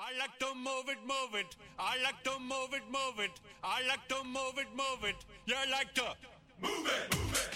I 0.00 0.16
like 0.16 0.38
to 0.38 0.54
move 0.54 0.88
it, 0.88 0.98
move 1.02 1.34
it. 1.34 1.56
I 1.76 2.00
like 2.04 2.22
to 2.22 2.38
move 2.38 2.72
it, 2.72 2.82
move 2.88 3.18
it. 3.18 3.32
I 3.64 3.82
like 3.88 4.06
to 4.06 4.22
move 4.22 4.56
it, 4.56 4.68
move 4.72 5.02
it. 5.02 5.16
You 5.44 5.56
like 5.72 5.92
to 5.94 6.14
move 6.62 6.86
it, 6.86 7.16
move 7.18 7.34
it. 7.34 7.50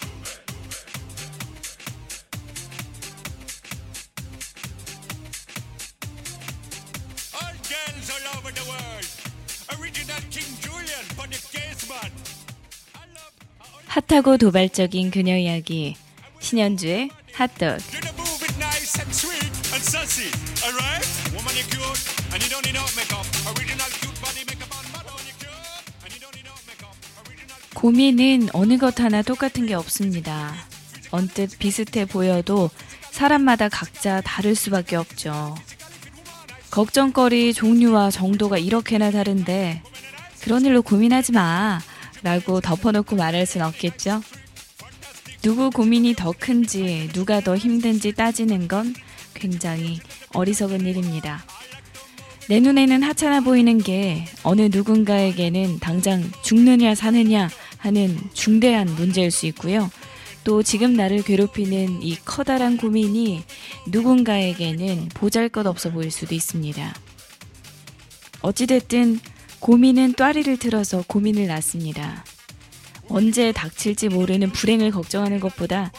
All 7.33 7.55
girls 7.71 8.11
all 8.11 8.27
over 8.37 8.51
the 8.51 8.65
world. 8.67 9.07
Original 9.79 10.23
King 10.33 10.51
Julian 10.61 11.05
for 11.15 11.29
the 11.29 11.39
case 11.39 11.89
man. 11.89 12.11
I 12.97 13.07
love 13.15 13.33
핫하고 13.87 14.37
도발적인 14.37 15.13
그녀 15.13 15.37
이야기 15.37 15.97
신현주의 16.41 17.11
핫도그 17.35 17.79
you 17.95 18.01
to 18.01 18.13
move 18.19 18.43
it 18.43 18.59
nice 18.59 18.99
and 18.99 19.15
sweet 19.15 19.47
and 19.73 19.85
sassy. 19.85 20.27
Alright? 20.67 21.07
Woman, 21.33 21.55
you 21.55 21.63
cute 21.71 22.12
고민은 27.75 28.49
어느 28.55 28.79
것 28.79 29.01
하나 29.01 29.21
똑같은 29.21 29.67
게 29.67 29.75
없습니다. 29.75 30.55
언뜻 31.11 31.59
비슷해 31.59 32.07
보여도 32.07 32.71
사람마다 33.11 33.69
각자 33.69 34.23
다를 34.23 34.55
수밖에 34.55 34.97
없죠. 34.97 35.55
걱정거리 36.71 37.53
종류와 37.53 38.11
정도가 38.11 38.57
이렇게나 38.57 39.11
다른데 39.11 39.83
그런 40.41 40.65
일로 40.65 40.81
고민하지 40.81 41.33
마 41.33 41.81
라고 42.23 42.63
덮어놓고 42.63 43.15
말할 43.15 43.45
순 43.45 43.61
없겠죠. 43.61 44.23
누구 45.43 45.69
고민이 45.71 46.15
더 46.15 46.33
큰지 46.33 47.11
누가 47.13 47.41
더 47.41 47.59
힘든지 47.59 48.13
따지는 48.13 48.69
건 48.69 48.95
굉장히 49.35 50.01
어리석은 50.33 50.87
일입니다. 50.87 51.45
내 52.49 52.61
눈에는 52.61 53.03
하찮아 53.03 53.41
보이는 53.41 53.79
게 53.79 54.27
어느 54.43 54.69
누군가에게는 54.71 55.79
당장 55.79 56.23
죽느냐 56.43 56.95
사느냐 56.95 57.49
하는 57.79 58.19
중대한 58.33 58.87
문제일 58.95 59.31
수 59.31 59.47
있고요. 59.47 59.91
또 60.45 60.63
지금 60.63 60.95
나를 60.95 61.23
괴롭히는 61.23 62.03
이 62.03 62.17
커다란 62.25 62.77
고민이 62.77 63.45
누군가에게는 63.89 65.11
보잘 65.15 65.49
것 65.49 65.67
없어 65.67 65.91
보일 65.91 66.11
수도 66.11 66.35
있습니다. 66.35 66.95
어찌됐든 68.41 69.21
고민은 69.61 70.15
또아리를 70.15 70.57
틀어서 70.57 71.05
고민을 71.07 71.47
낳습니다. 71.47 72.25
언제 73.09 73.53
닥칠지 73.53 74.09
모르는 74.09 74.51
불행을 74.51 74.91
걱정하는 74.91 75.39
것보다 75.39 75.93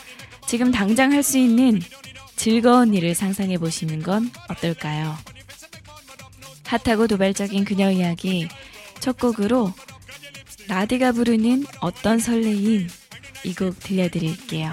지금 0.46 0.72
당장 0.72 1.14
할 1.14 1.24
수 1.24 1.38
있는 1.38 1.82
즐거운 2.36 2.94
일을 2.94 3.16
상상해 3.16 3.58
보시는 3.58 4.04
건 4.04 4.30
어떨까요? 4.50 5.16
핫하고 6.74 7.08
도발적인 7.08 7.66
그녀 7.66 7.92
이야기 7.92 8.48
첫 9.00 9.18
곡으로 9.20 9.72
라디가 10.68 11.12
부르는 11.12 11.66
어떤 11.82 12.18
설레임 12.20 12.88
이 13.46 13.54
곡 13.54 13.78
들려드릴게요. 13.80 14.72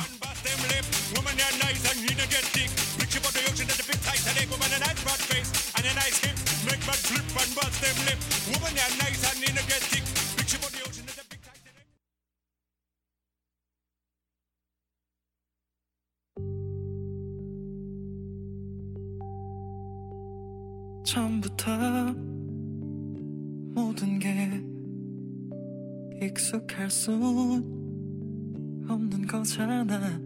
처음부터 21.03 22.15
모든 23.75 24.19
게 24.19 24.63
익숙할 26.23 26.91
수 26.91 27.13
없는 28.89 29.27
거잖아. 29.27 30.21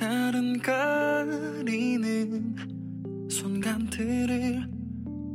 아른거리는 0.00 1.46
순간들을 3.28 4.68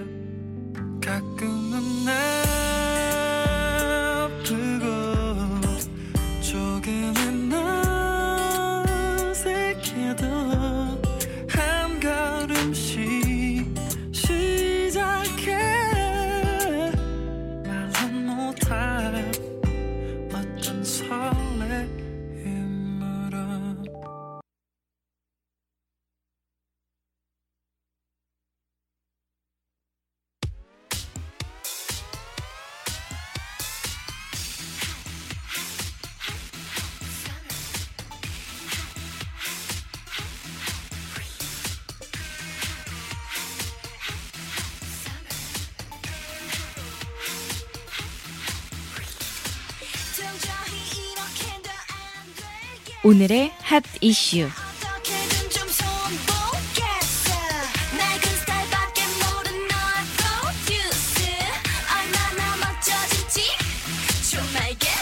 겠어. 64.78 64.92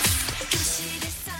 그 0.48 0.56
시대서. 0.56 1.32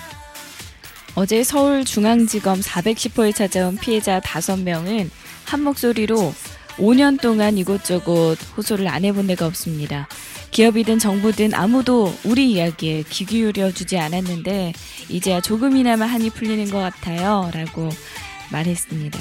어제 1.14 1.44
서울중앙지검 1.44 2.62
410호에 2.62 3.32
찾아온 3.32 3.76
피해자 3.76 4.18
5명은 4.18 5.10
한 5.44 5.62
목소리로 5.62 6.34
5년 6.78 7.20
동안 7.20 7.58
이곳저곳 7.58 8.38
호소를 8.56 8.88
안 8.88 9.04
해본 9.04 9.28
데가 9.28 9.46
없습니다. 9.46 10.08
기업이든 10.56 10.98
정부든 10.98 11.52
아무도 11.52 12.16
우리 12.24 12.52
이야기에 12.52 13.04
귀 13.10 13.26
기울여 13.26 13.72
주지 13.72 13.98
않았는데 13.98 14.72
이제야 15.10 15.42
조금이나마 15.42 16.06
한이 16.06 16.30
풀리는 16.30 16.70
것 16.70 16.78
같아요. 16.78 17.50
라고 17.52 17.90
말했습니다. 18.50 19.18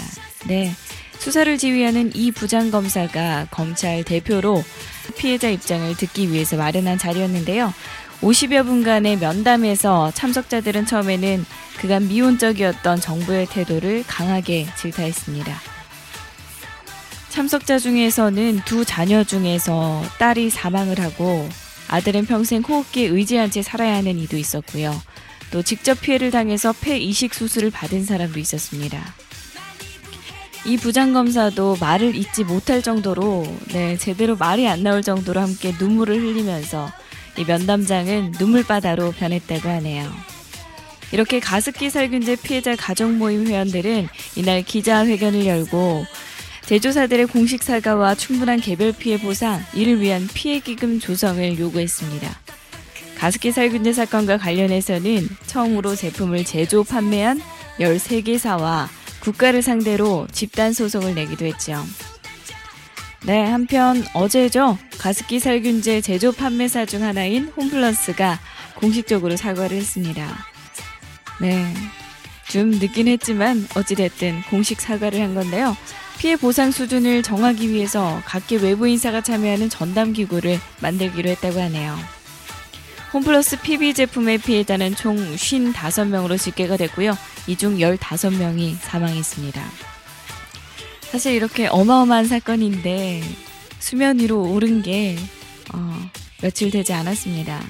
네. 0.48 0.72
수사를 1.20 1.58
지휘하는 1.58 2.12
이 2.16 2.32
부장검사가 2.32 3.48
검찰 3.52 4.06
대표로 4.06 4.64
피해자 5.18 5.50
입장을 5.50 5.94
듣기 5.98 6.32
위해서 6.32 6.56
마련한 6.56 6.98
자리였는데요. 6.98 7.74
50여 8.22 8.66
분간의 8.66 9.18
면담에서 9.18 10.12
참석자들은 10.12 10.86
처음에는 10.86 11.46
그간 11.82 12.08
미온적이었던 12.08 13.02
정부의 13.02 13.48
태도를 13.48 14.06
강하게 14.08 14.68
질타했습니다. 14.78 15.75
참석자 17.36 17.80
중에서는 17.80 18.62
두 18.64 18.86
자녀 18.86 19.22
중에서 19.26 20.02
딸이 20.20 20.50
사망을 20.50 21.02
하고 21.02 21.50
아들은 21.90 22.28
평생 22.28 22.62
호흡기에 22.62 23.08
의지한 23.08 23.52
채 23.52 23.62
살아야 23.62 23.98
하는 23.98 24.18
이도 24.18 24.38
있었고요. 24.38 24.96
또 25.52 25.62
직접 25.62 26.00
피해를 26.00 26.32
당해서 26.32 26.74
폐 26.80 26.98
이식 26.98 27.34
수술을 27.34 27.72
받은 27.72 28.06
사람도 28.06 28.40
있었습니다. 28.40 29.04
이 30.66 30.78
부장검사도 30.78 31.76
말을 31.82 32.16
잇지 32.16 32.46
못할 32.46 32.82
정도로 32.82 33.46
네, 33.74 33.98
제대로 33.98 34.38
말이 34.38 34.66
안 34.70 34.82
나올 34.82 35.02
정도로 35.02 35.42
함께 35.42 35.74
눈물을 35.78 36.16
흘리면서 36.16 36.90
이 37.38 37.44
면담장은 37.44 38.36
눈물바다로 38.40 39.12
변했다고 39.12 39.68
하네요. 39.68 40.10
이렇게 41.12 41.42
가습기 41.42 41.90
살균제 41.90 42.38
피해자 42.38 42.78
가족 42.78 43.12
모임 43.12 43.46
회원들은 43.46 44.08
이날 44.38 44.64
기자회견을 44.64 45.46
열고 45.46 46.06
제조사들의 46.66 47.28
공식 47.28 47.62
사과와 47.62 48.16
충분한 48.16 48.60
개별 48.60 48.92
피해 48.92 49.20
보상, 49.20 49.64
이를 49.74 50.02
위한 50.02 50.28
피해 50.34 50.60
기금 50.60 51.00
조성을 51.00 51.60
요구했습니다. 51.60 52.40
가습기 53.20 53.52
살균제 53.52 53.94
사건과 53.94 54.38
관련해서는 54.38 55.30
처음으로 55.46 55.96
제품을 55.96 56.44
제조 56.44 56.84
판매한 56.84 57.40
13개사와 57.80 58.88
국가를 59.20 59.62
상대로 59.62 60.28
집단 60.32 60.74
소송을 60.74 61.14
내기도 61.14 61.46
했죠. 61.46 61.84
네, 63.24 63.44
한편 63.44 64.04
어제죠. 64.14 64.78
가습기 64.98 65.40
살균제 65.40 66.02
제조 66.02 66.32
판매사 66.32 66.86
중 66.86 67.04
하나인 67.04 67.52
홈플러스가 67.56 68.40
공식적으로 68.76 69.38
사과를 69.38 69.78
했습니다. 69.78 70.46
네. 71.42 71.74
좀 72.50 72.70
늦긴 72.72 73.08
했지만 73.08 73.68
어찌됐든 73.76 74.44
공식 74.50 74.80
사과를 74.80 75.22
한 75.22 75.34
건데요. 75.34 75.76
피해 76.18 76.36
보상 76.36 76.72
수준을 76.72 77.24
정하기 77.24 77.70
위해서 77.70 78.22
각계 78.26 78.56
외부 78.58 78.88
인사가 78.88 79.22
참여하는 79.22 79.70
전담 79.70 80.14
기구를 80.14 80.60
만들기로 80.82 81.30
했다고 81.32 81.60
하네요. 81.62 81.98
홈플러스 83.14 83.62
PB 83.62 83.94
제품의 83.94 84.40
피해자는 84.40 84.96
총 84.96 85.16
55명으로 85.36 86.40
집계가 86.40 86.78
됐고요. 86.78 87.18
이 87.48 87.56
중 87.56 87.78
15명이 87.78 88.76
사망했습니다. 88.82 89.64
사실 91.12 91.34
이렇게 91.34 91.68
어마어마한 91.68 92.26
사건인데 92.28 93.22
수면 93.80 94.20
위로 94.20 94.42
오른 94.42 94.82
게 94.82 95.16
어, 95.74 96.10
며칠 96.42 96.72
되지 96.72 96.92
않았습니다. 96.94 97.62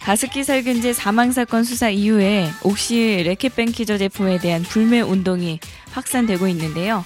가습기 0.00 0.42
살균제 0.42 0.92
사망 0.94 1.30
사건 1.30 1.62
수사 1.62 1.88
이후에 1.90 2.50
옥시 2.64 3.22
레켓뱅 3.24 3.66
키저 3.70 3.98
제품에 3.98 4.38
대한 4.38 4.62
불매 4.62 5.00
운동이 5.00 5.60
확산되고 5.92 6.48
있는데요. 6.48 7.04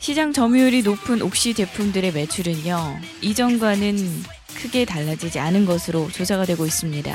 시장 0.00 0.32
점유율이 0.32 0.82
높은 0.82 1.20
옥시 1.20 1.52
제품들의 1.52 2.12
매출은요, 2.12 3.00
이전과는 3.20 4.24
크게 4.56 4.86
달라지지 4.86 5.38
않은 5.38 5.66
것으로 5.66 6.10
조사가 6.10 6.46
되고 6.46 6.64
있습니다. 6.64 7.14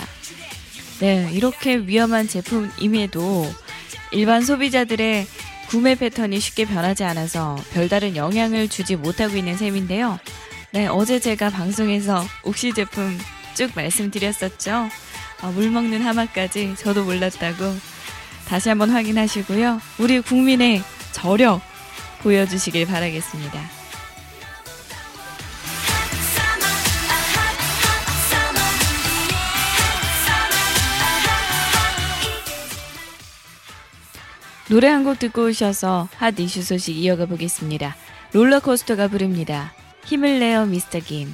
네, 1.00 1.30
이렇게 1.34 1.78
위험한 1.78 2.28
제품임에도 2.28 3.52
일반 4.12 4.44
소비자들의 4.44 5.26
구매 5.68 5.96
패턴이 5.96 6.40
쉽게 6.40 6.66
변하지 6.66 7.04
않아서 7.06 7.58
별다른 7.74 8.16
영향을 8.16 8.70
주지 8.70 8.96
못하고 8.96 9.36
있는 9.36 9.58
셈인데요. 9.58 10.20
네, 10.72 10.86
어제 10.86 11.20
제가 11.20 11.50
방송에서 11.50 12.24
옥시 12.44 12.72
제품 12.74 13.18
쭉 13.56 13.72
말씀드렸었죠. 13.74 14.90
아, 15.42 15.48
물 15.48 15.72
먹는 15.72 16.04
하마까지 16.04 16.76
저도 16.78 17.04
몰랐다고 17.04 17.76
다시 18.48 18.70
한번 18.70 18.92
확인하시고요. 18.92 19.82
우리 19.98 20.22
국민의 20.22 20.84
저력 21.14 21.62
보여주시길 22.26 22.88
바라겠습니다. 22.88 23.60
노래 34.70 34.88
한 34.88 35.04
곡 35.04 35.20
듣고 35.20 35.46
오셔서 35.46 36.10
핫 36.18 36.40
이슈 36.40 36.64
소식 36.64 36.98
이어가 36.98 37.28
보겠습니다. 37.28 37.96
롤러코스터가 38.34 39.08
부릅니다. 39.08 39.74
힘을 40.06 40.40
내어 40.40 40.66
미스터 40.66 41.00
김. 41.00 41.32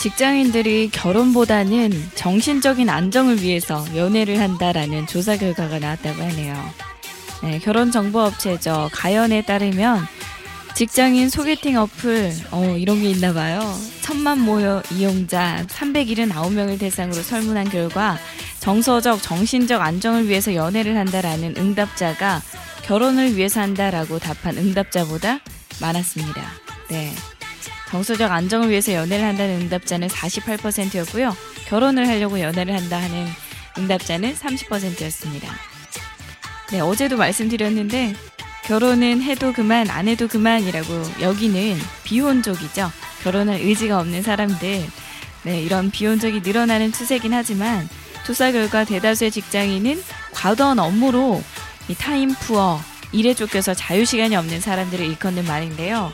직장인들이 0.00 0.88
결혼보다는 0.92 1.92
정신적인 2.14 2.88
안정을 2.88 3.42
위해서 3.42 3.84
연애를 3.94 4.40
한다라는 4.40 5.06
조사 5.06 5.36
결과가 5.36 5.78
나왔다고 5.78 6.22
하네요. 6.22 6.54
네, 7.42 7.58
결혼 7.58 7.90
정보 7.90 8.20
업체죠. 8.20 8.88
가연에 8.94 9.42
따르면 9.42 10.00
직장인 10.74 11.28
소개팅 11.28 11.76
어플 11.76 12.32
어, 12.50 12.76
이런 12.78 13.02
게 13.02 13.10
있나 13.10 13.34
봐요. 13.34 13.60
천만 14.00 14.40
모여 14.40 14.82
이용자 14.90 15.66
379명을 15.68 16.78
대상으로 16.78 17.20
설문한 17.20 17.68
결과 17.68 18.16
정서적 18.60 19.22
정신적 19.22 19.82
안정을 19.82 20.28
위해서 20.28 20.54
연애를 20.54 20.96
한다라는 20.96 21.56
응답자가 21.58 22.40
결혼을 22.84 23.36
위해서 23.36 23.60
한다라고 23.60 24.18
답한 24.18 24.56
응답자보다 24.56 25.40
많았습니다. 25.78 26.42
네. 26.88 27.12
정서적 27.90 28.30
안정을 28.30 28.70
위해서 28.70 28.92
연애를 28.92 29.24
한다는 29.24 29.62
응답자는 29.62 30.08
48%였고요. 30.08 31.36
결혼을 31.66 32.06
하려고 32.06 32.40
연애를 32.40 32.74
한다 32.74 33.00
하는 33.00 33.26
응답자는 33.78 34.34
30%였습니다. 34.34 35.48
네, 36.70 36.80
어제도 36.80 37.16
말씀드렸는데 37.16 38.14
결혼은 38.64 39.20
해도 39.22 39.52
그만 39.52 39.90
안 39.90 40.06
해도 40.06 40.28
그만이라고 40.28 41.20
여기는 41.20 41.76
비혼족이죠. 42.04 42.92
결혼할 43.24 43.60
의지가 43.60 43.98
없는 43.98 44.22
사람들. 44.22 44.86
네, 45.42 45.62
이런 45.62 45.90
비혼족이 45.90 46.42
늘어나는 46.42 46.92
추세긴 46.92 47.34
하지만 47.34 47.88
조사 48.24 48.52
결과 48.52 48.84
대다수의 48.84 49.32
직장인은 49.32 50.00
과도한 50.32 50.78
업무로 50.78 51.42
이 51.88 51.94
타임 51.94 52.34
푸어, 52.34 52.80
일에 53.10 53.34
쫓겨서 53.34 53.74
자유 53.74 54.04
시간이 54.04 54.36
없는 54.36 54.60
사람들을 54.60 55.04
일컫는 55.04 55.44
말인데요. 55.44 56.12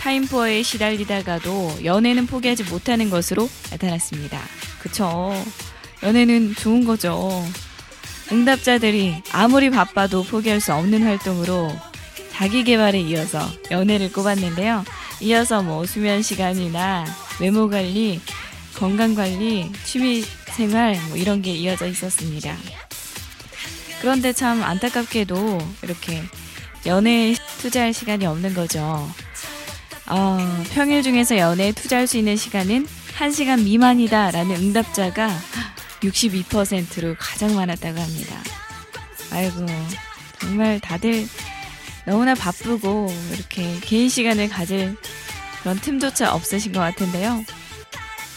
타임푸어에 0.00 0.62
시달리다가도 0.62 1.84
연애는 1.84 2.26
포기하지 2.26 2.64
못하는 2.64 3.10
것으로 3.10 3.48
나타났습니다. 3.70 4.40
그쵸. 4.80 5.32
연애는 6.02 6.54
좋은 6.54 6.84
거죠. 6.84 7.44
응답자들이 8.32 9.22
아무리 9.32 9.68
바빠도 9.68 10.22
포기할 10.22 10.60
수 10.60 10.72
없는 10.72 11.02
활동으로 11.02 11.70
자기 12.32 12.64
개발에 12.64 12.98
이어서 13.00 13.46
연애를 13.70 14.10
꼽았는데요. 14.10 14.84
이어서 15.20 15.62
뭐 15.62 15.84
수면 15.84 16.22
시간이나 16.22 17.04
외모 17.38 17.68
관리, 17.68 18.20
건강 18.76 19.14
관리, 19.14 19.70
취미 19.84 20.22
생활 20.46 20.98
뭐 21.08 21.18
이런 21.18 21.42
게 21.42 21.52
이어져 21.52 21.86
있었습니다. 21.86 22.56
그런데 24.00 24.32
참 24.32 24.62
안타깝게도 24.62 25.58
이렇게 25.82 26.22
연애에 26.86 27.34
투자할 27.58 27.92
시간이 27.92 28.24
없는 28.24 28.54
거죠. 28.54 29.06
어, 30.10 30.38
평일 30.72 31.02
중에서 31.02 31.38
연애에 31.38 31.72
투자할 31.72 32.06
수 32.08 32.16
있는 32.16 32.36
시간은 32.36 32.86
1시간 33.16 33.62
미만이다라는 33.62 34.56
응답자가 34.56 35.30
62%로 36.00 37.14
가장 37.18 37.54
많았다고 37.54 38.00
합니다. 38.00 38.36
아이고, 39.30 39.66
정말 40.40 40.80
다들 40.80 41.28
너무나 42.06 42.34
바쁘고 42.34 43.12
이렇게 43.34 43.78
개인 43.82 44.08
시간을 44.08 44.48
가질 44.48 44.96
그런 45.60 45.78
틈조차 45.78 46.34
없으신 46.34 46.72
것 46.72 46.80
같은데요. 46.80 47.44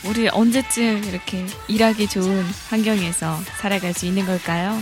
우리 0.06 0.28
언제쯤 0.28 1.06
이렇게 1.06 1.46
일하기 1.70 2.08
좋은 2.08 2.44
환경에서 2.70 3.40
살아갈 3.60 3.94
수 3.94 4.06
있는 4.06 4.26
걸까요? 4.26 4.78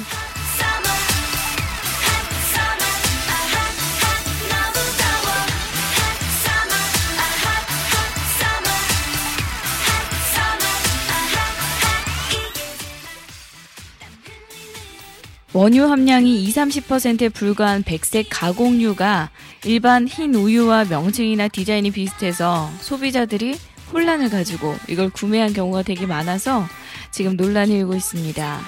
원유 15.62 15.92
함량이 15.92 16.42
20, 16.42 16.88
30%에 16.88 17.30
불과한 17.30 17.84
백색 17.84 18.30
가공유가 18.32 19.30
일반 19.64 20.08
흰 20.08 20.34
우유와 20.34 20.86
명칭이나 20.86 21.50
디자인이 21.50 21.92
비슷해서 21.92 22.68
소비자들이 22.80 23.60
혼란을 23.94 24.32
가지고 24.32 24.76
이걸 24.88 25.12
구매한 25.12 25.54
경우가 25.54 25.84
되게 25.84 26.08
많아서 26.08 26.66
지금 27.12 27.36
논란이 27.38 27.78
일고 27.78 27.94
있습니다. 27.94 28.60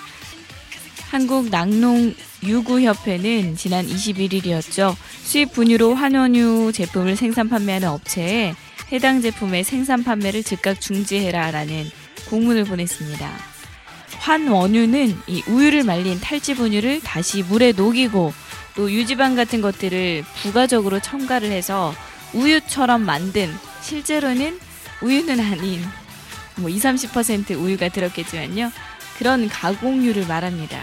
한국 1.10 1.50
낙농 1.50 2.14
유구협회는 2.44 3.56
지난 3.56 3.88
21일이었죠. 3.88 4.96
수입 5.24 5.52
분유로 5.54 5.96
환원유 5.96 6.74
제품을 6.76 7.16
생산 7.16 7.50
판매하는 7.50 7.88
업체에 7.88 8.54
해당 8.92 9.20
제품의 9.20 9.64
생산 9.64 10.04
판매를 10.04 10.44
즉각 10.44 10.80
중지해라라는 10.80 11.90
공문을 12.30 12.66
보냈습니다. 12.66 13.53
환원유는 14.20 15.18
이 15.28 15.44
우유를 15.48 15.84
말린 15.84 16.20
탈지 16.20 16.56
분유를 16.56 17.02
다시 17.02 17.44
물에 17.44 17.74
녹이고 17.74 18.34
또 18.76 18.92
유지방 18.92 19.36
같은 19.36 19.62
것들을 19.62 20.24
부가적으로 20.42 21.00
첨가를 21.00 21.52
해서 21.52 21.94
우유처럼 22.34 23.02
만든 23.06 23.54
실제로는 23.82 24.60
우유는 25.02 25.40
아닌 25.40 25.84
뭐 26.56 26.70
20, 26.70 27.12
30% 27.12 27.60
우유가 27.60 27.90
들었겠지만요. 27.90 28.72
그런 29.18 29.48
가공유를 29.48 30.28
말합니다. 30.28 30.80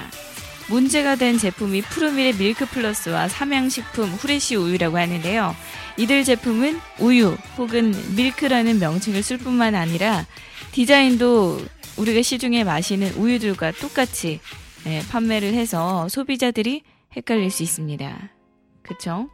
문제가 0.69 1.17
된 1.17 1.37
제품이 1.37 1.83
푸르밀의 1.83 2.35
밀크 2.35 2.65
플러스와 2.65 3.29
삼양식품 3.29 4.09
후레쉬 4.11 4.55
우유라고 4.55 4.99
하는데요. 4.99 5.57
이들 5.97 6.23
제품은 6.25 6.81
우유 7.01 7.37
혹은 7.59 7.93
밀크라는 8.15 8.79
명칭을 8.79 9.23
쓸 9.25 9.39
뿐만 9.39 9.75
아니라 9.75 10.25
디자인도 10.71 11.61
우리가 12.01 12.23
시중에 12.23 12.65
마시는 12.65 13.13
우유들과 13.15 13.73
똑같이 13.73 14.41
네, 14.85 15.03
판매를 15.11 15.53
해서 15.53 16.09
소비자들이 16.09 16.83
헷갈릴 17.15 17.51
수 17.51 17.63
있습니다. 17.63 18.31
그쵸? 18.83 19.29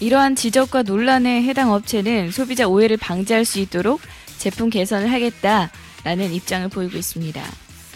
이러한 0.00 0.34
지적과 0.34 0.82
논란에 0.82 1.42
해당 1.44 1.70
업체는 1.72 2.32
소비자 2.32 2.66
오해를 2.66 2.96
방지할 2.96 3.44
수 3.44 3.60
있도록 3.60 4.00
제품 4.38 4.68
개선을 4.70 5.12
하겠다라는 5.12 6.32
입장을 6.32 6.68
보이고 6.68 6.98
있습니다. 6.98 7.40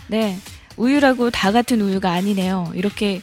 네. 0.07 0.39
우유라고 0.77 1.31
다 1.31 1.51
같은 1.51 1.81
우유가 1.81 2.13
아니네요. 2.13 2.71
이렇게 2.75 3.21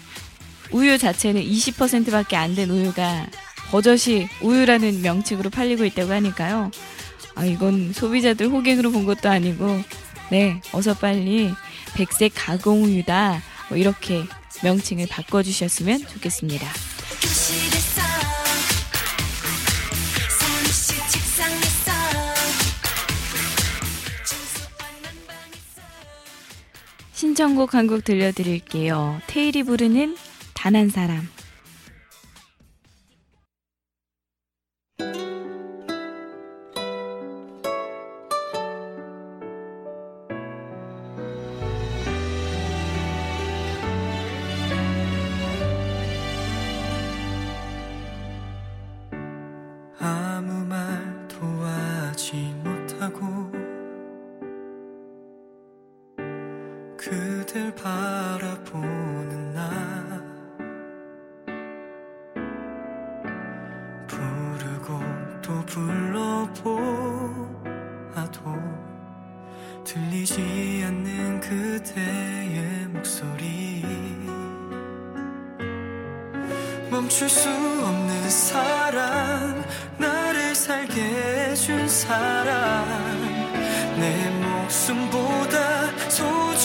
우유 0.71 0.97
자체는 0.97 1.41
20%밖에 1.41 2.35
안 2.35 2.53
된 2.55 2.69
우유가 2.69 3.27
버젓이 3.71 4.27
우유라는 4.41 5.01
명칭으로 5.01 5.49
팔리고 5.49 5.85
있다고 5.85 6.11
하니까요. 6.11 6.71
아, 7.35 7.45
이건 7.45 7.93
소비자들 7.93 8.47
호갱으로 8.47 8.91
본 8.91 9.05
것도 9.05 9.29
아니고, 9.29 9.81
네, 10.31 10.61
어서 10.71 10.93
빨리 10.93 11.51
백색 11.95 12.33
가공우유다. 12.35 13.41
뭐 13.69 13.77
이렇게 13.77 14.23
명칭을 14.63 15.07
바꿔주셨으면 15.07 15.99
좋겠습니다. 16.07 16.67
신청곡 27.13 27.73
한 27.73 27.87
곡 27.87 28.03
들려드릴게요. 28.03 29.21
테일이 29.27 29.63
부르는 29.63 30.17
단 30.53 30.75
한 30.75 30.89
사람. 30.89 31.27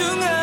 소중 0.00 0.39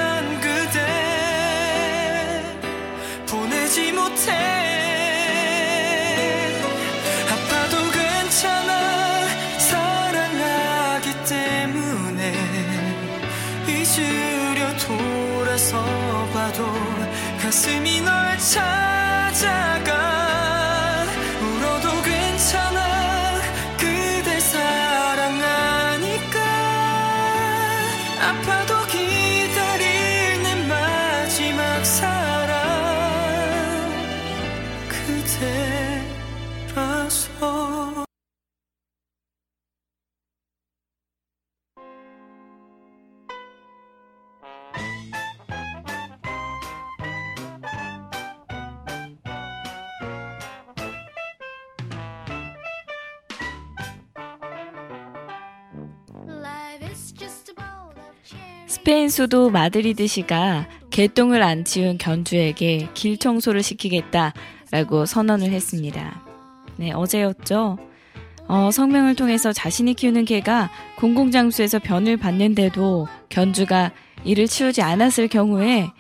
스페인 58.88 59.10
수도 59.10 59.50
마드리드시가 59.50 60.66
개똥을 60.92 61.44
안 61.44 61.66
치운 61.66 61.98
견주에게 61.98 62.88
길 62.94 63.18
청소를 63.18 63.62
시키겠다라고 63.62 65.06
선언을 65.06 65.52
했습니다. 65.52 66.22
네, 66.78 66.94
어제였죠. 66.94 67.78
어, 68.48 68.72
성명을 68.72 69.16
통해서 69.16 69.52
자신이 69.52 69.94
키우는 69.94 70.24
개가 70.24 70.72
공공장소에서 71.00 71.80
변을 71.80 72.16
받는데도 72.16 73.10
견주가 73.28 73.92
이를 74.24 74.48
치우지 74.48 74.82
않았을 74.82 75.28
경우에 75.28 75.92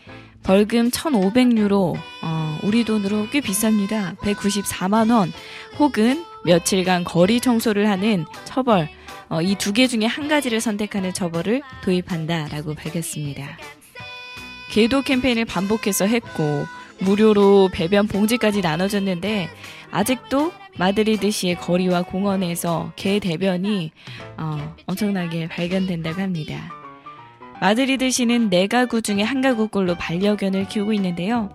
벌금 0.44 0.90
1,500유로, 0.90 1.94
어, 2.24 2.58
우리 2.64 2.86
돈으로 2.86 3.28
꽤 3.32 3.42
비쌉니다. 3.42 4.16
194만 4.20 5.14
원, 5.14 5.34
혹은 5.78 6.24
며칠간 6.46 7.04
거리 7.04 7.42
청소를 7.42 7.90
하는 7.90 8.24
처벌, 8.46 8.88
어, 9.30 9.42
이 9.42 9.56
두 9.56 9.74
개 9.74 9.88
중에 9.88 10.06
한 10.06 10.28
가지를 10.28 10.62
선택하는 10.62 11.14
처벌을 11.14 11.62
도입한다라고 11.84 12.76
밝혔습니다. 12.76 13.58
개도 14.72 15.02
캠페인을 15.02 15.46
반복해서 15.46 16.06
했고 16.06 16.66
무료로 17.00 17.70
배변 17.72 18.08
봉지까지 18.08 18.62
나눠줬는데 18.62 19.50
아직도 19.92 20.52
마드리드시의 20.78 21.56
거리와 21.56 22.04
공원에서 22.04 22.92
개 22.96 23.20
대변이 23.20 23.92
어, 24.38 24.76
엄청나게 24.86 25.48
발견된다고 25.50 26.22
합니다. 26.22 26.72
마드리드시는 27.62 28.50
네 28.50 28.68
가구 28.68 29.02
중에 29.02 29.24
한 29.24 29.42
가구꼴로 29.42 29.96
반려견을 29.96 30.68
키우고 30.68 30.94
있는데요. 30.94 31.50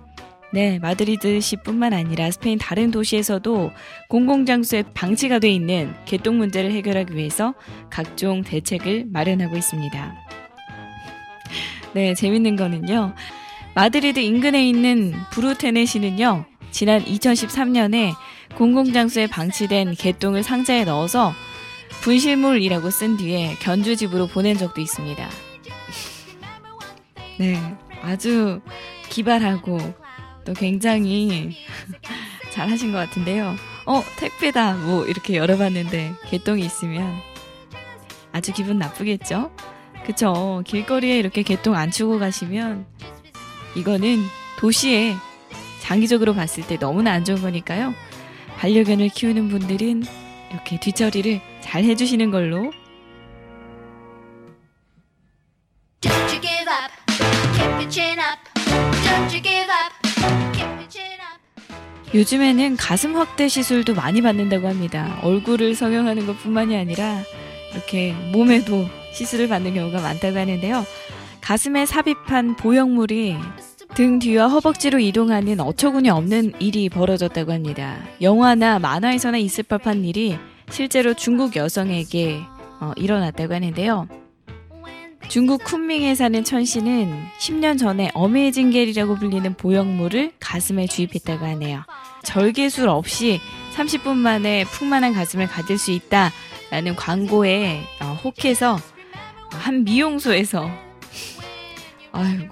네, 0.53 0.79
마드리드시뿐만 0.81 1.95
아니라 1.95 2.31
스페인 2.31 2.59
다른 2.59 2.91
도시에서도 2.91 3.73
공공장소에 4.09 4.85
방치가 4.93 5.39
돼 5.39 5.51
있는 5.51 5.95
개똥 6.05 6.37
문제를 6.37 6.73
해결하기 6.73 7.17
위해서 7.17 7.55
각종 7.89 8.43
대책을 8.43 9.07
마련하고 9.11 9.57
있습니다. 9.57 10.15
네, 11.95 12.15
재밌는 12.15 12.57
거는요. 12.57 13.15
마드리드 13.75 14.21
인근에 14.21 14.69
있는 14.69 15.15
브루테네시는요. 15.31 16.45
지난 16.71 17.03
2013년에 17.03 18.15
공공장소에 18.55 19.29
방치된 19.29 19.95
개똥을 19.95 20.43
상자에 20.43 20.85
넣어서 20.85 21.33
분실물이라고 22.03 22.91
쓴 22.91 23.17
뒤에 23.17 23.55
견주집으로 23.61 24.27
보낸 24.27 24.59
적도 24.59 24.83
있습니다. 24.83 25.29
네. 27.39 27.59
아주 28.03 28.61
기발하고 29.09 29.79
또 30.45 30.53
굉장히 30.55 31.57
잘 32.53 32.69
하신 32.69 32.93
것 32.93 32.99
같은데요. 32.99 33.57
어, 33.87 34.03
택배다. 34.17 34.75
뭐 34.75 35.07
이렇게 35.07 35.37
열어봤는데 35.37 36.15
개똥이 36.29 36.63
있으면 36.65 37.13
아주 38.33 38.53
기분 38.53 38.79
나쁘겠죠? 38.79 39.51
그쵸. 40.05 40.63
길거리에 40.67 41.19
이렇게 41.19 41.43
개똥 41.43 41.75
안 41.77 41.91
치고 41.91 42.19
가시면 42.19 42.87
이거는 43.77 44.19
도시에 44.59 45.15
장기적으로 45.81 46.35
봤을 46.35 46.67
때 46.67 46.79
너무나 46.79 47.13
안 47.13 47.25
좋은 47.25 47.41
거니까요. 47.41 47.95
반려견을 48.59 49.09
키우는 49.09 49.49
분들은 49.49 50.05
이렇게 50.51 50.79
뒷처리를 50.79 51.41
잘 51.61 51.85
해주시는 51.85 52.31
걸로. 52.31 52.71
요즘에는 62.15 62.77
가슴 62.77 63.17
확대 63.17 63.49
시술도 63.49 63.95
많이 63.95 64.21
받는다고 64.21 64.69
합니다. 64.69 65.19
얼굴을 65.23 65.75
성형하는 65.75 66.27
것 66.27 66.39
뿐만이 66.39 66.77
아니라 66.77 67.23
이렇게 67.73 68.13
몸에도 68.33 68.87
시술을 69.13 69.49
받는 69.49 69.75
경우가 69.75 70.01
많다고 70.01 70.39
하는데요. 70.39 70.85
가슴에 71.41 71.87
삽입한 71.87 72.57
보형물이 72.57 73.37
등 73.95 74.19
뒤와 74.19 74.49
허벅지로 74.49 74.99
이동하는 74.99 75.61
어처구니 75.61 76.11
없는 76.11 76.53
일이 76.61 76.89
벌어졌다고 76.89 77.53
합니다. 77.53 77.99
영화나 78.21 78.79
만화에서나 78.79 79.39
있을 79.39 79.65
법한 79.65 80.05
일이 80.05 80.39
실제로 80.71 81.15
중국 81.15 81.57
여성에게 81.57 82.41
어, 82.81 82.93
일어났다고 82.97 83.55
하는데요. 83.55 84.22
중국 85.33 85.65
쿤밍에 85.65 86.15
사는 86.15 86.45
천 86.45 86.67
씨는 86.67 87.25
10년 87.39 87.79
전에 87.79 88.11
어메이징 88.13 88.69
겔이라고 88.69 89.15
불리는 89.15 89.55
보형물을 89.55 90.33
가슴에 90.39 90.87
주입했다고 90.87 91.47
하네요. 91.47 91.85
절개술 92.23 92.91
없이 92.91 93.41
30분 93.75 94.15
만에 94.17 94.65
풍만한 94.65 95.15
가슴을 95.15 95.47
가질 95.47 95.79
수 95.79 95.91
있다라는 95.91 96.97
광고에 96.97 97.81
어, 98.03 98.19
혹해서 98.23 98.79
한 99.49 99.85
미용소에서 99.85 100.71
아이고 102.13 102.51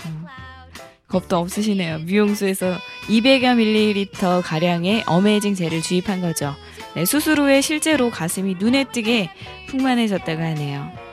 겁도 1.06 1.36
없으시네요. 1.36 1.98
미용소에서 1.98 2.78
200여 3.08 3.56
밀리리터 3.56 4.40
가량의 4.40 5.04
어메이징 5.06 5.54
젤을 5.54 5.82
주입한 5.82 6.22
거죠. 6.22 6.54
네, 6.94 7.04
수술 7.04 7.40
후에 7.40 7.60
실제로 7.60 8.08
가슴이 8.08 8.54
눈에 8.58 8.84
띄게 8.84 9.28
풍만해졌다고 9.68 10.40
하네요. 10.40 11.09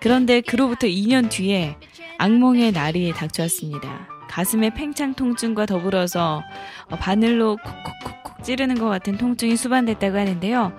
그런데 0.00 0.40
그로부터 0.40 0.86
2년 0.86 1.30
뒤에 1.30 1.76
악몽의 2.18 2.72
날이 2.72 3.12
닥쳐왔습니다. 3.12 4.08
가슴의 4.28 4.74
팽창 4.74 5.14
통증과 5.14 5.66
더불어서 5.66 6.42
어, 6.90 6.96
바늘로 6.96 7.56
콕콕콕콕 7.56 8.44
찌르는 8.44 8.78
것 8.78 8.88
같은 8.88 9.16
통증이 9.16 9.56
수반됐다고 9.56 10.16
하는데요. 10.16 10.72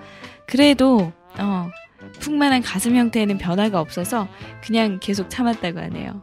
그래도 0.46 1.12
어, 1.38 1.70
풍만한 2.20 2.62
가슴 2.62 2.96
형태에는 2.96 3.38
변화가 3.38 3.80
없어서 3.80 4.28
그냥 4.62 4.98
계속 5.00 5.28
참았다고 5.28 5.78
하네요. 5.80 6.22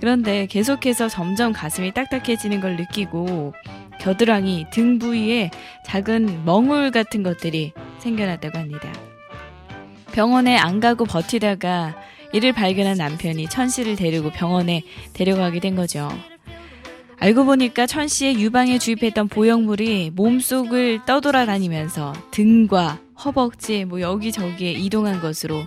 그런데 0.00 0.46
계속해서 0.46 1.08
점점 1.08 1.52
가슴이 1.52 1.92
딱딱해지는 1.92 2.60
걸 2.60 2.76
느끼고 2.76 3.54
겨드랑이, 4.00 4.66
등 4.72 4.98
부위에 4.98 5.50
작은 5.86 6.44
멍울 6.44 6.90
같은 6.90 7.22
것들이 7.22 7.72
생겨났다고 7.98 8.58
합니다. 8.58 8.92
병원에 10.10 10.56
안 10.56 10.80
가고 10.80 11.04
버티다가 11.04 11.94
이를 12.32 12.52
발견한 12.52 12.96
남편이 12.96 13.48
천 13.48 13.68
씨를 13.68 13.96
데리고 13.96 14.30
병원에 14.30 14.82
데려가게 15.12 15.60
된 15.60 15.76
거죠. 15.76 16.08
알고 17.18 17.44
보니까 17.44 17.86
천 17.86 18.08
씨의 18.08 18.40
유방에 18.40 18.78
주입했던 18.78 19.28
보형물이 19.28 20.10
몸속을 20.14 21.02
떠돌아다니면서 21.06 22.12
등과 22.32 22.98
허벅지, 23.24 23.84
뭐 23.84 24.00
여기저기에 24.00 24.72
이동한 24.72 25.20
것으로 25.20 25.64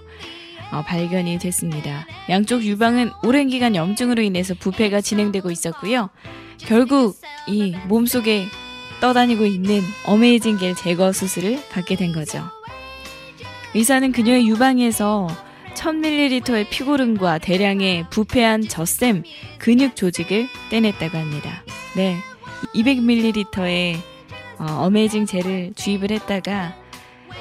어, 0.72 0.82
발견이 0.82 1.40
됐습니다. 1.40 2.06
양쪽 2.30 2.64
유방은 2.64 3.12
오랜 3.24 3.48
기간 3.48 3.76
염증으로 3.76 4.22
인해서 4.22 4.54
부패가 4.54 5.00
진행되고 5.00 5.52
있었고요. 5.52 6.10
결국 6.58 7.16
이 7.48 7.74
몸속에 7.88 8.46
떠다니고 9.00 9.46
있는 9.46 9.82
어메이징 10.08 10.58
겔 10.58 10.76
제거 10.76 11.14
수술을 11.14 11.60
받게 11.72 11.96
된 11.96 12.12
거죠. 12.12 12.44
의사는 13.74 14.12
그녀의 14.12 14.48
유방에서 14.48 15.28
1000ml의 15.76 16.70
피고름과 16.70 17.38
대량의 17.40 18.06
부패한 18.10 18.68
젖샘 18.68 19.24
근육 19.60 19.96
조직을 19.96 20.48
떼냈다고 20.72 21.18
합니다. 21.18 21.64
네. 21.96 22.16
200ml의 22.74 23.98
어, 24.58 24.90
메이징 24.90 25.26
젤을 25.26 25.74
주입을 25.76 26.12
했다가 26.12 26.76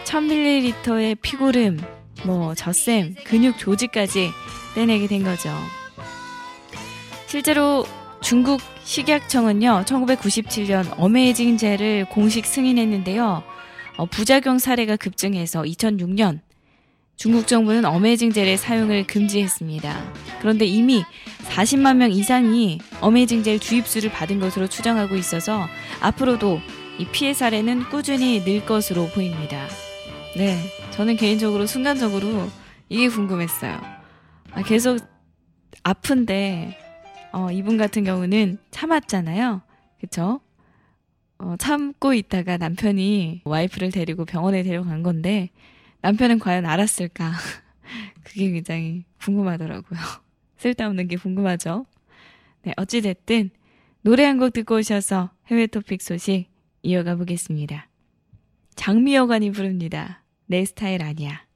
1000ml의 0.04 1.16
피고름, 1.22 1.80
뭐 2.24 2.54
젖샘, 2.54 3.14
근육 3.24 3.58
조직까지 3.58 4.30
떼내게 4.74 5.06
된 5.06 5.22
거죠. 5.22 5.50
실제로 7.26 7.84
중국 8.20 8.60
식약청은요, 8.84 9.84
1997년 9.86 10.94
어메이징 10.98 11.56
젤을 11.56 12.06
공식 12.10 12.46
승인했는데요. 12.46 13.42
어, 13.96 14.06
부작용 14.06 14.58
사례가 14.58 14.96
급증해서 14.96 15.62
2006년 15.62 16.40
중국 17.16 17.46
정부는 17.46 17.84
어메이징 17.84 18.32
젤의 18.32 18.56
사용을 18.58 19.06
금지했습니다. 19.06 20.12
그런데 20.40 20.66
이미 20.66 21.04
40만 21.44 21.96
명 21.96 22.10
이상이 22.10 22.80
어메이징 23.00 23.42
젤 23.42 23.58
주입수를 23.58 24.10
받은 24.10 24.40
것으로 24.40 24.66
추정하고 24.66 25.16
있어서 25.16 25.66
앞으로도 26.00 26.60
이 26.98 27.06
피해 27.06 27.32
사례는 27.32 27.84
꾸준히 27.90 28.44
늘 28.44 28.64
것으로 28.66 29.08
보입니다. 29.08 29.66
네, 30.36 30.58
저는 30.90 31.16
개인적으로 31.16 31.66
순간적으로 31.66 32.48
이게 32.88 33.08
궁금했어요. 33.08 33.80
아, 34.52 34.62
계속 34.62 34.98
아픈데 35.82 36.78
어, 37.32 37.50
이분 37.50 37.76
같은 37.76 38.04
경우는 38.04 38.58
참았잖아요. 38.70 39.62
그쵸? 40.00 40.40
어, 41.38 41.56
참고 41.58 42.14
있다가 42.14 42.56
남편이 42.58 43.42
와이프를 43.44 43.90
데리고 43.90 44.24
병원에 44.24 44.62
데려간 44.62 45.02
건데 45.02 45.50
남편은 46.04 46.38
과연 46.38 46.66
알았을까? 46.66 47.32
그게 48.24 48.50
굉장히 48.50 49.04
궁금하더라고요. 49.22 49.98
쓸데없는 50.58 51.08
게 51.08 51.16
궁금하죠? 51.16 51.86
네, 52.62 52.74
어찌됐든 52.76 53.48
노래 54.02 54.24
한 54.24 54.38
곡 54.38 54.52
듣고 54.52 54.76
오셔서 54.76 55.30
해외 55.46 55.66
토픽 55.66 56.02
소식 56.02 56.48
이어가 56.82 57.16
보겠습니다. 57.16 57.88
장미여관이 58.76 59.52
부릅니다. 59.52 60.22
내 60.44 60.62
스타일 60.66 61.02
아니야. 61.02 61.46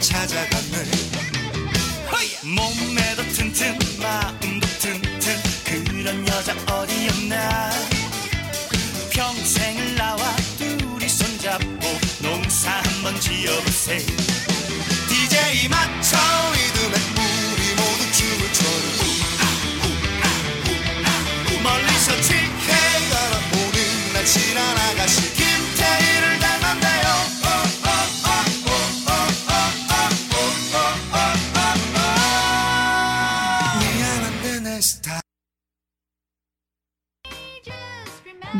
찾아갔네. 0.00 1.18
몸매도 2.44 3.22
튼튼 3.32 3.78
마음도 4.00 4.66
튼튼 4.78 5.36
그런 5.64 6.26
여자 6.28 6.54
어디였나. 6.72 7.70
평생을 9.10 9.96
나와 9.96 10.36
둘이 10.56 11.08
손잡고 11.08 11.98
농사 12.22 12.70
한번 12.70 13.20
지어보세 13.20 14.27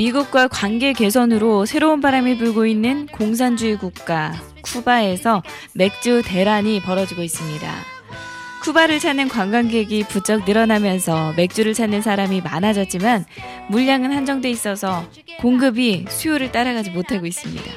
미국과 0.08 0.48
관계 0.48 0.94
개선으로 0.94 1.66
새로운 1.66 2.00
바람이 2.00 2.38
불고 2.38 2.64
있는 2.64 3.06
공산주의 3.08 3.76
국가 3.76 4.32
쿠바에서 4.62 5.42
맥주 5.74 6.22
대란이 6.24 6.80
벌어지고 6.80 7.22
있습니다. 7.22 7.70
쿠바를 8.62 9.00
찾는 9.00 9.28
관광객이 9.28 10.04
부쩍 10.04 10.46
늘어나면서 10.46 11.34
맥주를 11.36 11.74
찾는 11.74 12.00
사람이 12.00 12.40
많아졌지만 12.40 13.26
물량은 13.68 14.12
한정돼 14.12 14.48
있어서 14.50 15.04
공급이 15.40 16.06
수요를 16.08 16.52
따라가지 16.52 16.90
못하고 16.90 17.26
있습니다. 17.26 17.70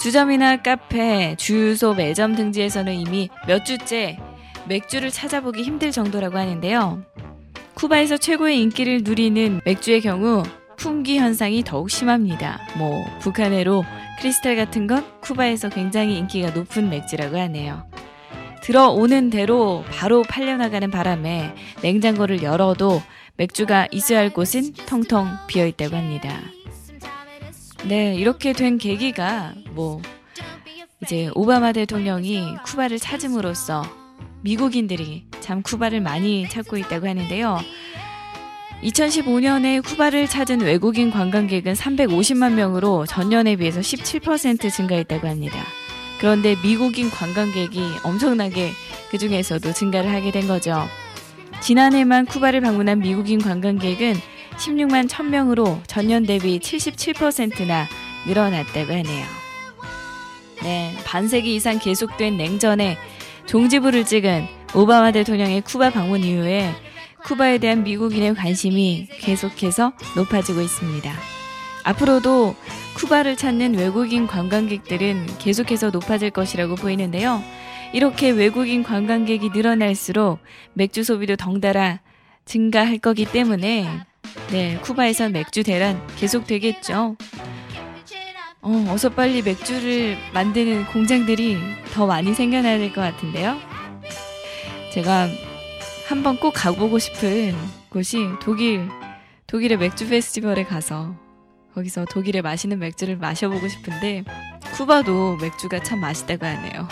주점이나 0.00 0.62
카페, 0.62 1.36
주유소, 1.36 1.92
매점 1.92 2.34
등지에서는 2.34 2.94
이미 2.94 3.28
몇 3.46 3.66
주째 3.66 4.18
맥주를 4.68 5.10
찾아보기 5.10 5.64
힘들 5.64 5.90
정도라고 5.90 6.38
하는데요. 6.38 7.02
쿠바에서 7.74 8.16
최고의 8.16 8.58
인기를 8.62 9.02
누리는 9.02 9.60
맥주의 9.66 10.00
경우 10.00 10.44
품귀 10.76 11.18
현상이 11.18 11.62
더욱 11.64 11.90
심합니다. 11.90 12.60
뭐 12.76 13.04
북한해로 13.20 13.84
크리스탈 14.20 14.56
같은 14.56 14.86
건 14.86 15.04
쿠바에서 15.20 15.68
굉장히 15.68 16.18
인기가 16.18 16.50
높은 16.50 16.88
맥주라고 16.90 17.38
하네요. 17.38 17.88
들어오는 18.62 19.30
대로 19.30 19.84
바로 19.90 20.22
팔려나가는 20.22 20.90
바람에 20.90 21.54
냉장고를 21.82 22.42
열어도 22.42 23.02
맥주가 23.36 23.86
있어야 23.90 24.20
할 24.20 24.30
곳은 24.30 24.72
텅텅 24.86 25.28
비어 25.48 25.66
있다고 25.66 25.96
합니다. 25.96 26.40
네, 27.84 28.14
이렇게 28.14 28.54
된 28.54 28.78
계기가 28.78 29.52
뭐 29.72 30.00
이제 31.02 31.30
오바마 31.34 31.72
대통령이 31.72 32.56
쿠바를 32.64 32.98
찾음으로써 32.98 33.82
미국인들이 34.40 35.26
참 35.40 35.60
쿠바를 35.62 36.00
많이 36.00 36.48
찾고 36.48 36.78
있다고 36.78 37.06
하는데요. 37.06 37.58
2015년에 38.82 39.82
쿠바를 39.82 40.28
찾은 40.28 40.60
외국인 40.60 41.10
관광객은 41.10 41.72
350만 41.72 42.52
명으로 42.52 43.06
전년에 43.06 43.56
비해서 43.56 43.80
17% 43.80 44.70
증가했다고 44.72 45.26
합니다. 45.26 45.64
그런데 46.18 46.56
미국인 46.62 47.10
관광객이 47.10 47.80
엄청나게 48.02 48.72
그 49.10 49.18
중에서도 49.18 49.72
증가를 49.72 50.12
하게 50.12 50.30
된 50.30 50.46
거죠. 50.46 50.86
지난해만 51.60 52.26
쿠바를 52.26 52.60
방문한 52.60 52.98
미국인 53.00 53.40
관광객은 53.40 54.14
16만 54.56 55.08
1000명으로 55.08 55.80
전년 55.86 56.24
대비 56.24 56.58
77%나 56.58 57.88
늘어났다고 58.26 58.92
하네요. 58.92 59.24
네, 60.62 60.94
반세기 61.04 61.54
이상 61.54 61.78
계속된 61.78 62.36
냉전에 62.36 62.96
종지부를 63.46 64.04
찍은 64.04 64.46
오바마 64.74 65.12
대통령의 65.12 65.60
쿠바 65.62 65.90
방문 65.90 66.22
이후에 66.22 66.72
쿠바에 67.24 67.58
대한 67.58 67.84
미국인의 67.84 68.34
관심이 68.34 69.08
계속해서 69.20 69.92
높아지고 70.16 70.60
있습니다. 70.60 71.12
앞으로도 71.84 72.54
쿠바를 72.96 73.36
찾는 73.36 73.74
외국인 73.74 74.26
관광객들은 74.26 75.38
계속해서 75.38 75.90
높아질 75.90 76.30
것이라고 76.30 76.76
보이는데요. 76.76 77.42
이렇게 77.92 78.30
외국인 78.30 78.82
관광객이 78.82 79.50
늘어날수록 79.54 80.38
맥주 80.72 81.02
소비도 81.04 81.36
덩달아 81.36 82.00
증가할 82.44 82.98
거기 82.98 83.24
때문에 83.24 83.88
네, 84.50 84.78
쿠바에선 84.82 85.32
맥주 85.32 85.62
대란 85.62 86.00
계속 86.16 86.46
되겠죠. 86.46 87.16
어, 88.62 88.86
어서 88.88 89.10
빨리 89.10 89.42
맥주를 89.42 90.16
만드는 90.32 90.86
공장들이 90.86 91.58
더 91.92 92.06
많이 92.06 92.34
생겨나야 92.34 92.78
될 92.78 92.92
것 92.92 93.00
같은데요. 93.02 93.56
제가 94.92 95.28
한번 96.06 96.38
꼭 96.38 96.52
가보고 96.52 96.98
싶은 96.98 97.54
곳이 97.88 98.18
독일, 98.42 98.88
독일의 99.46 99.78
맥주 99.78 100.08
페스티벌에 100.08 100.64
가서 100.64 101.14
거기서 101.74 102.04
독일의 102.04 102.42
맛있는 102.42 102.78
맥주를 102.78 103.16
마셔보고 103.16 103.66
싶은데 103.68 104.24
쿠바도 104.76 105.36
맥주가 105.36 105.82
참 105.82 106.00
맛있다고 106.00 106.44
하네요. 106.46 106.88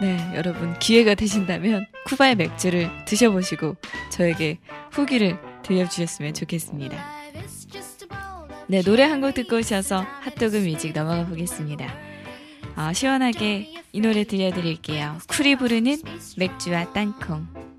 네, 0.00 0.18
여러분 0.34 0.78
기회가 0.78 1.14
되신다면 1.14 1.86
쿠바의 2.06 2.36
맥주를 2.36 2.90
드셔보시고 3.06 3.76
저에게 4.10 4.58
후기를 4.92 5.38
들려주셨으면 5.62 6.34
좋겠습니다. 6.34 6.96
네, 8.68 8.82
노래 8.82 9.02
한 9.02 9.20
곡 9.20 9.34
듣고 9.34 9.56
오셔서 9.56 10.00
핫도그 10.22 10.56
뮤직 10.58 10.92
넘어가 10.92 11.26
보겠습니다. 11.26 11.92
어, 12.76 12.92
시원하게 12.92 13.74
이 13.92 14.00
노래 14.00 14.24
들려드릴게요. 14.24 15.18
쿨이 15.28 15.56
부르는 15.56 15.96
맥주와 16.36 16.92
땅콩. 16.92 17.69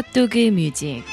핫도그 0.00 0.38
뮤직 0.52 1.04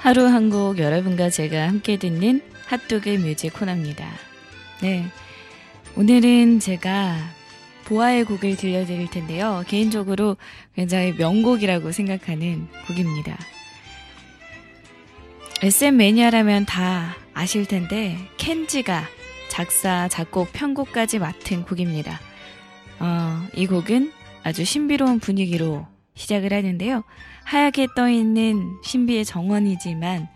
하루 0.00 0.26
한 0.26 0.50
곡 0.50 0.78
여러분과 0.80 1.30
제가 1.30 1.68
함께 1.68 1.98
듣는 1.98 2.40
핫도그 2.66 3.10
뮤직 3.10 3.52
코너입니다. 3.52 4.08
네. 4.82 5.06
오늘은 5.96 6.58
제가 6.58 7.37
보아의 7.88 8.24
곡을 8.24 8.56
들려드릴 8.56 9.10
텐데요. 9.10 9.64
개인적으로 9.66 10.36
굉장히 10.76 11.12
명곡이라고 11.12 11.90
생각하는 11.90 12.68
곡입니다. 12.86 13.38
SM 15.62 15.96
매니아라면 15.96 16.66
다 16.66 17.16
아실 17.32 17.66
텐데 17.66 18.18
켄지가 18.36 19.04
작사, 19.48 20.06
작곡, 20.08 20.52
편곡까지 20.52 21.18
맡은 21.18 21.64
곡입니다. 21.64 22.20
어, 23.00 23.42
이 23.54 23.66
곡은 23.66 24.12
아주 24.42 24.66
신비로운 24.66 25.18
분위기로 25.18 25.86
시작을 26.14 26.52
하는데요. 26.52 27.04
하얗게 27.44 27.88
떠있는 27.96 28.80
신비의 28.84 29.24
정원이지만 29.24 30.28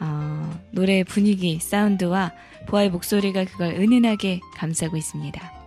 어, 0.00 0.60
노래 0.72 1.04
분위기, 1.04 1.60
사운드와 1.60 2.32
보아의 2.66 2.90
목소리가 2.90 3.44
그걸 3.44 3.74
은은하게 3.74 4.40
감싸고 4.56 4.96
있습니다. 4.96 5.59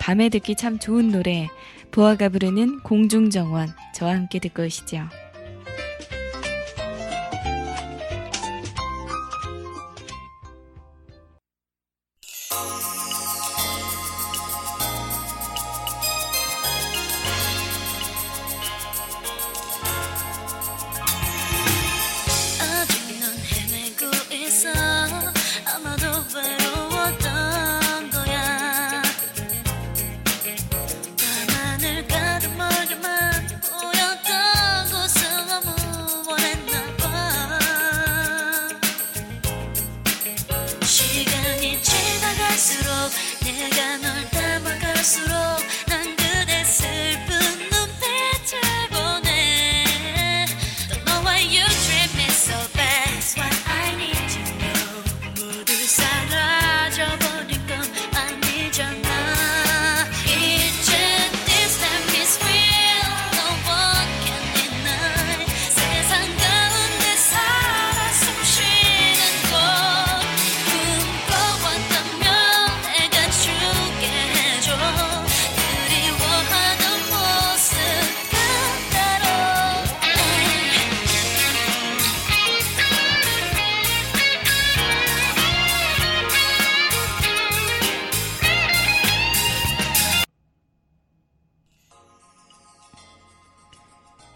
밤에 0.00 0.30
듣기 0.30 0.56
참 0.56 0.78
좋은 0.78 1.10
노래, 1.10 1.48
보아가 1.90 2.30
부르는 2.30 2.80
공중정원, 2.80 3.68
저와 3.94 4.14
함께 4.14 4.38
듣고 4.38 4.64
오시죠. 4.64 5.06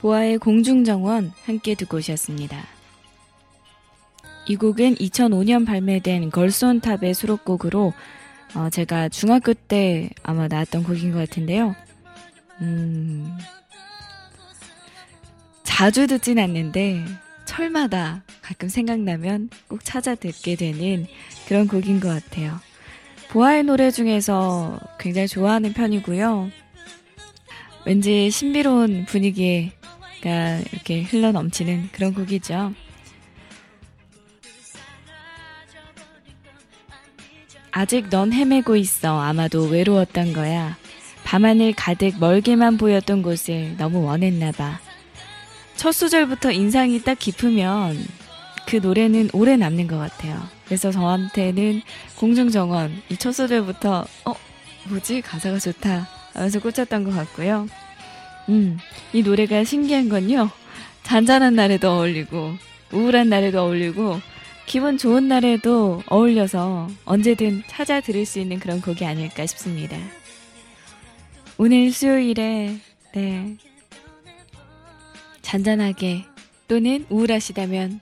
보아의 0.04 0.36
공중정원 0.36 1.32
함께 1.46 1.74
듣고 1.74 1.96
오셨습니다. 1.96 2.62
이 4.46 4.54
곡은 4.54 4.96
2005년 4.96 5.64
발매된 5.64 6.28
걸스온탑의 6.28 7.14
수록곡으로 7.14 7.94
어, 8.54 8.68
제가 8.68 9.08
중학교 9.08 9.54
때 9.54 10.10
아마 10.22 10.46
나왔던 10.46 10.84
곡인 10.84 11.12
것 11.12 11.20
같은데요. 11.20 11.74
음, 12.60 13.34
자주 15.62 16.06
듣진 16.06 16.38
않는데 16.38 17.02
철마다 17.46 18.24
가끔 18.42 18.68
생각나면 18.68 19.48
꼭 19.68 19.82
찾아 19.84 20.14
듣게 20.14 20.54
되는 20.54 21.06
그런 21.48 21.66
곡인 21.66 22.00
것 22.00 22.08
같아요. 22.08 22.60
보아의 23.30 23.62
노래 23.62 23.90
중에서 23.90 24.78
굉장히 24.98 25.28
좋아하는 25.28 25.72
편이고요. 25.72 26.50
왠지 27.86 28.30
신비로운 28.30 29.06
분위기 29.06 29.72
가 30.24 30.58
이렇게 30.72 31.02
흘러 31.02 31.32
넘치는 31.32 31.90
그런 31.92 32.14
곡이죠. 32.14 32.72
아직 37.70 38.08
넌 38.08 38.32
헤매고 38.32 38.76
있어. 38.76 39.20
아마도 39.20 39.64
외로웠던 39.64 40.32
거야. 40.32 40.76
밤하늘 41.24 41.72
가득 41.74 42.18
멀게만 42.18 42.78
보였던 42.78 43.22
곳을 43.22 43.76
너무 43.76 44.02
원했나 44.04 44.52
봐. 44.52 44.78
첫 45.76 45.92
소절부터 45.92 46.52
인상이 46.52 47.02
딱 47.02 47.18
깊으면 47.18 47.98
그 48.66 48.76
노래는 48.76 49.30
오래 49.32 49.56
남는 49.56 49.88
것 49.88 49.98
같아요. 49.98 50.40
그래서 50.66 50.90
저한테는 50.90 51.82
공중정원 52.16 53.02
이 53.10 53.16
첫 53.16 53.32
소절부터 53.32 54.06
어 54.24 54.34
뭐지 54.84 55.20
가사가 55.20 55.58
좋다 55.58 56.08
하면서 56.32 56.60
꽂혔던 56.60 57.04
것 57.04 57.12
같고요. 57.14 57.66
음, 58.48 58.78
이 59.12 59.22
노래가 59.22 59.64
신기한 59.64 60.08
건요. 60.08 60.50
잔잔한 61.02 61.54
날에도 61.54 61.90
어울리고 61.90 62.54
우울한 62.92 63.28
날에도 63.28 63.62
어울리고 63.62 64.20
기분 64.66 64.96
좋은 64.96 65.28
날에도 65.28 66.02
어울려서 66.08 66.88
언제든 67.04 67.64
찾아 67.66 68.00
들을 68.00 68.24
수 68.24 68.38
있는 68.38 68.58
그런 68.58 68.80
곡이 68.80 69.04
아닐까 69.04 69.44
싶습니다. 69.46 69.96
오늘 71.58 71.92
수요일에 71.92 72.76
네 73.14 73.56
잔잔하게 75.42 76.24
또는 76.66 77.04
우울하시다면 77.10 78.00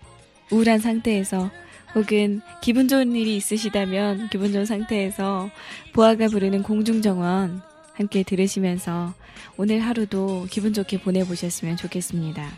우울한 0.51 0.79
상태에서 0.79 1.51
혹은 1.95 2.41
기분 2.63 2.89
좋은 2.89 3.15
일이 3.15 3.37
있으시다면 3.37 4.29
기분 4.31 4.53
좋은 4.53 4.65
상태에서 4.65 5.51
보아가 5.93 6.29
부르는 6.29 6.63
공중정원 6.63 7.61
함께 7.95 8.23
들으시면서 8.23 9.13
오늘 9.57 9.81
하루도 9.81 10.47
기분 10.51 10.73
좋게 10.73 11.01
보내보셨으면 11.01 11.77
좋겠습니다. 11.77 12.49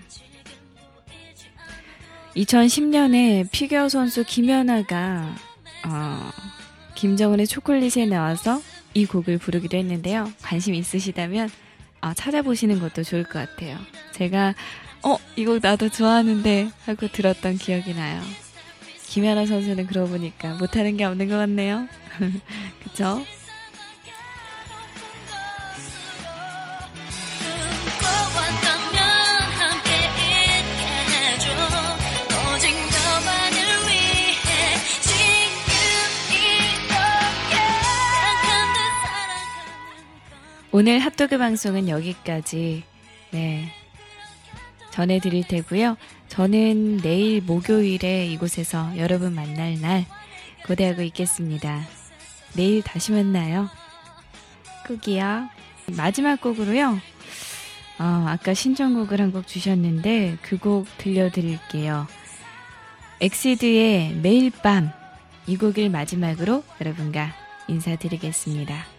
2010년에 2.37 3.49
피겨 3.53 3.89
선수 3.89 4.25
김연아가 4.25 5.35
어, 5.87 6.31
김정은의 6.95 7.47
초콜릿에 7.47 8.07
나와서 8.07 8.61
이 8.95 9.07
곡을 9.07 9.39
부르기도 9.39 9.77
했는데요. 9.77 10.33
관심 10.43 10.75
있으시다면 10.75 11.51
어, 12.01 12.13
찾아보시는 12.15 12.81
것도 12.81 13.03
좋을 13.03 13.25
것 13.25 13.35
같아요. 13.35 13.79
제가 14.13 14.55
어, 15.03 15.17
이 15.37 15.45
곡 15.45 15.59
나도 15.63 15.91
좋아하는데 15.91 16.71
하고 16.87 17.09
들었던 17.09 17.59
기억이 17.59 17.95
나요. 17.95 18.23
김연아 19.07 19.47
선수는 19.47 19.87
그러고 19.87 20.09
보니까 20.11 20.55
못하는 20.55 20.97
게 20.97 21.05
없는 21.05 21.29
것 21.29 21.37
같네요. 21.37 21.87
그쵸? 22.83 23.23
오늘 40.77 40.99
핫도그 40.99 41.39
방송은 41.39 41.89
여기까지 41.89 42.83
네 43.31 43.69
전해드릴 44.91 45.47
테고요. 45.47 45.97
저는 46.27 46.97
내일 46.97 47.41
목요일에 47.43 48.27
이곳에서 48.27 48.97
여러분 48.99 49.37
만날 49.37 49.81
날 49.81 50.05
고대하고 50.67 51.03
있겠습니다. 51.03 51.81
내일 52.55 52.83
다시 52.83 53.13
만나요. 53.13 53.71
꾹이요. 54.89 55.49
마지막 55.97 56.41
곡으로요. 56.41 56.99
어, 58.01 58.25
아까 58.27 58.53
신청곡을 58.53 59.21
한 59.21 59.31
곡 59.31 59.47
주셨는데 59.47 60.39
그 60.43 60.59
곡 60.59 60.87
들려드릴게요. 60.99 62.09
엑시드의 63.21 64.15
매일 64.15 64.51
밤 64.51 64.91
이 65.47 65.57
곡을 65.57 65.89
마지막으로 65.91 66.65
여러분과 66.81 67.33
인사드리겠습니다. 67.69 68.94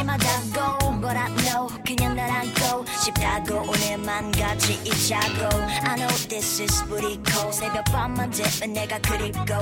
But 0.00 1.16
I 1.16 1.28
know 1.44 1.68
그냥 1.84 2.16
날 2.16 2.30
안고 2.30 2.86
싶다고 3.04 3.70
오늘만 3.70 4.32
같이 4.32 4.80
있자고. 4.84 5.44
I 5.84 5.96
know 5.96 6.08
this 6.28 6.62
is 6.62 6.82
pretty 6.86 7.20
cold. 7.28 7.52
새벽 7.54 7.84
밤만 7.84 8.30
되면 8.30 8.72
내가 8.72 8.98
그립고 9.00 9.54